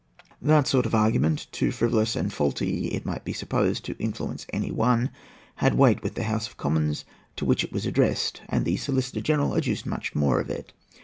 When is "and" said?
2.15-2.33, 8.49-8.65